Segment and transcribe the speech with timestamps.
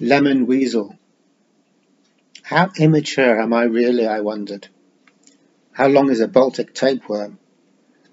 [0.00, 0.96] Lemon Weasel.
[2.42, 4.68] How immature am I really, I wondered.
[5.72, 7.40] How long is a Baltic tapeworm?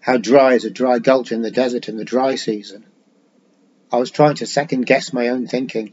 [0.00, 2.86] How dry is a dry gulch in the desert in the dry season?
[3.92, 5.92] I was trying to second guess my own thinking.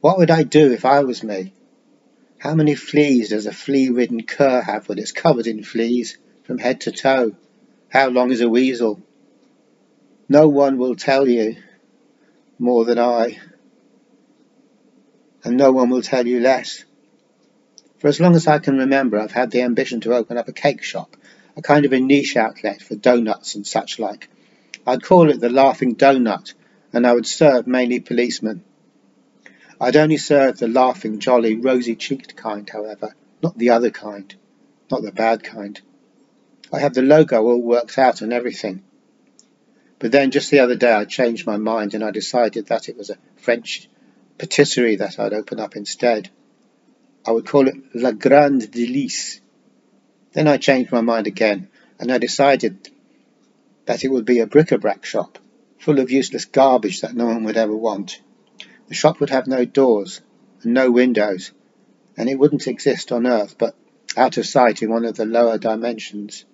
[0.00, 1.52] What would I do if I was me?
[2.38, 6.80] How many fleas does a flea-ridden cur have when it's covered in fleas from head
[6.82, 7.36] to toe?
[7.90, 9.02] How long is a weasel?
[10.30, 11.56] No one will tell you
[12.58, 13.38] more than I
[15.46, 16.84] and no one will tell you less.
[17.98, 20.52] For as long as I can remember, I've had the ambition to open up a
[20.52, 21.16] cake shop,
[21.56, 24.28] a kind of a niche outlet for donuts and such like.
[24.84, 26.54] I'd call it the Laughing Donut,
[26.92, 28.64] and I would serve mainly policemen.
[29.80, 34.34] I'd only serve the laughing, jolly, rosy-cheeked kind, however, not the other kind,
[34.90, 35.80] not the bad kind.
[36.72, 38.82] I have the logo all worked out and everything.
[40.00, 42.96] But then just the other day I changed my mind and I decided that it
[42.96, 43.88] was a French
[44.38, 46.30] patisserie that I'd open up instead.
[47.26, 49.40] I would call it La Grande Delice.
[50.32, 52.88] Then I changed my mind again, and I decided
[53.86, 55.38] that it would be a bric-a-brac shop,
[55.78, 58.20] full of useless garbage that no one would ever want.
[58.88, 60.20] The shop would have no doors
[60.62, 61.52] and no windows,
[62.16, 63.74] and it wouldn't exist on Earth, but
[64.16, 66.44] out of sight in one of the lower dimensions.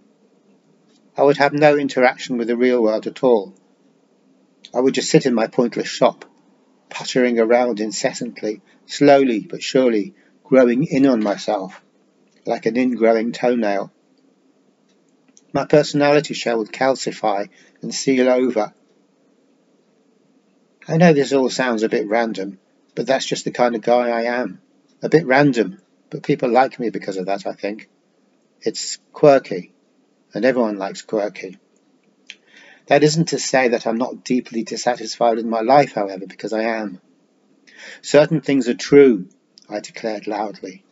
[1.17, 3.55] I would have no interaction with the real world at all.
[4.75, 6.25] I would just sit in my pointless shop,
[6.93, 11.81] puttering around incessantly, slowly but surely growing in on myself,
[12.45, 13.91] like an ingrowing toenail.
[15.55, 17.49] My personality shell would calcify
[17.81, 18.75] and seal over.
[20.87, 22.59] I know this all sounds a bit random,
[22.95, 24.61] but that's just the kind of guy I am.
[25.03, 27.89] A bit random, but people like me because of that, I think.
[28.61, 29.73] It's quirky,
[30.35, 31.59] and everyone likes quirky.
[32.87, 36.63] That isn't to say that I'm not deeply dissatisfied with my life, however, because I
[36.63, 37.01] am.
[38.01, 39.29] Certain things are true,
[39.69, 40.85] I declared loudly,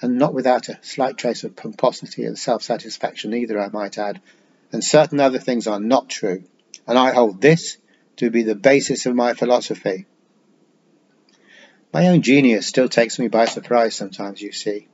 [0.00, 4.20] and not without a slight trace of pomposity and self-satisfaction either, I might add,
[4.72, 6.44] and certain other things are not true,
[6.86, 7.76] and I hold this
[8.16, 10.06] to be the basis of my philosophy.
[11.92, 14.88] My own genius still takes me by surprise sometimes, you see.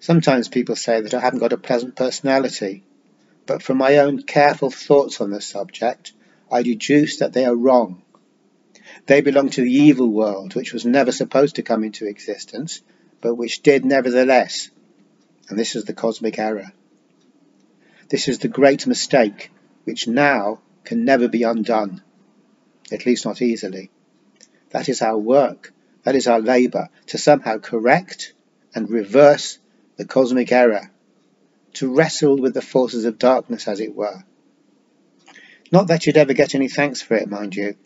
[0.00, 2.84] Sometimes people say that I haven't got a pleasant personality,
[3.46, 6.12] but from my own careful thoughts on the subject,
[6.50, 8.02] I deduce that they are wrong.
[9.06, 12.80] They belong to the evil world, which was never supposed to come into existence,
[13.20, 14.70] but which did nevertheless.
[15.48, 16.72] And this is the cosmic error.
[18.08, 19.50] This is the great mistake,
[19.84, 22.02] which now can never be undone,
[22.92, 23.90] at least not easily.
[24.70, 25.72] That is our work,
[26.04, 28.32] that is our labour, to somehow correct
[28.74, 29.58] and reverse
[29.96, 30.90] the cosmic error
[31.74, 34.24] to wrestle with the forces of darkness, as it were.
[35.72, 37.76] Not that you'd ever get any thanks for it, mind you.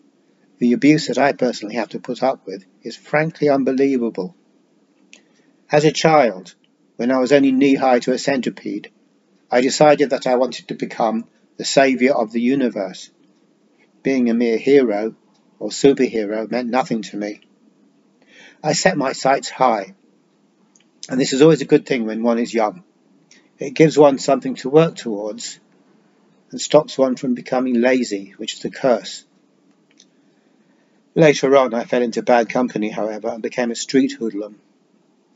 [0.59, 4.35] The abuse that I personally have to put up with is frankly unbelievable.
[5.71, 6.55] As a child,
[6.97, 8.91] when I was only knee-high to a centipede,
[9.49, 11.25] I decided that I wanted to become
[11.57, 13.09] the saviour of the universe.
[14.03, 15.15] Being a mere hero
[15.59, 17.41] or superhero meant nothing to me.
[18.63, 19.95] I set my sights high,
[21.09, 22.83] and this is always a good thing when one is young.
[23.59, 25.59] It gives one something to work towards
[26.49, 29.25] and stops one from becoming lazy, which is a curse.
[31.13, 34.61] Later on, I fell into bad company, however, and became a street hoodlum,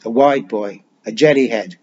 [0.05, 1.77] a wide boy, a jellyhead,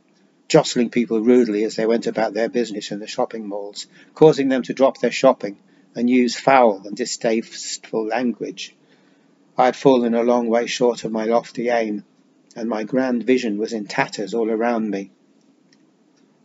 [0.49, 4.63] jostling people rudely as they went about their business in the shopping malls, causing them
[4.63, 5.59] to drop their shopping
[5.95, 8.75] and use foul and distasteful language.
[9.59, 12.05] I had fallen a long way short of my lofty aim,
[12.57, 15.11] and my grand vision was in tatters all around me.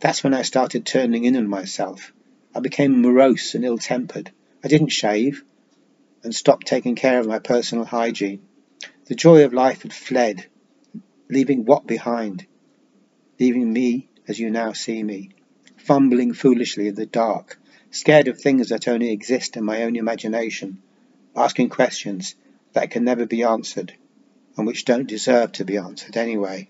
[0.06, 2.12] That's when I started turning in on myself.
[2.54, 4.30] I became morose and ill-tempered.
[4.62, 5.42] I didn't shave
[6.22, 8.46] and stopped taking care of my personal hygiene.
[9.06, 10.46] The joy of life had fled,
[11.28, 12.46] leaving what behind?
[13.40, 15.30] Leaving me as you now see me,
[15.76, 17.58] fumbling foolishly in the dark,
[17.90, 20.80] scared of things that only exist in my own imagination,
[21.34, 22.36] asking questions
[22.74, 23.92] that can never be answered
[24.56, 26.68] and which don't deserve to be answered anyway.